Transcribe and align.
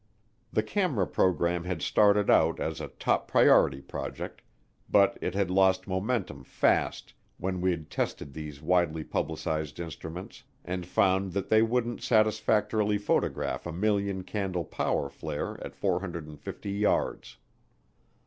The 0.51 0.63
camera 0.63 1.05
program 1.05 1.65
had 1.65 1.83
started 1.83 2.27
out 2.27 2.59
as 2.59 2.81
a 2.81 2.87
top 2.87 3.27
priority 3.27 3.81
project, 3.81 4.41
but 4.89 5.15
it 5.21 5.35
had 5.35 5.51
lost 5.51 5.87
momentum 5.87 6.43
fast 6.43 7.13
when 7.37 7.61
we'd 7.61 7.91
tested 7.91 8.33
these 8.33 8.63
widely 8.63 9.03
publicized 9.03 9.79
instruments 9.79 10.43
and 10.65 10.87
found 10.87 11.33
that 11.33 11.49
they 11.49 11.61
wouldn't 11.61 12.01
satisfactorily 12.01 12.97
photograph 12.97 13.67
a 13.67 13.71
million 13.71 14.23
candle 14.23 14.65
power 14.65 15.07
flare 15.07 15.63
at 15.63 15.75
450 15.75 16.71
yards. 16.71 17.37